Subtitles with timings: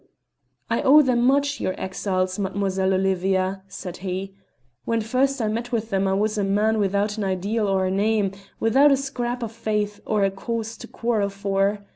[0.67, 4.33] "I owe them much, your exiles, Mademoiselle Olivia," said he.
[4.83, 7.91] "When first I met with them I was a man without an ideal or a
[7.91, 11.85] name, without a scrap of faith or a cause to quarrel for.